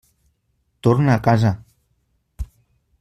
Torna 0.87 1.13
a 1.15 1.19
casa. 1.27 1.53